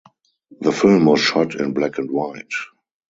[0.61, 2.51] The film was shot in black and white.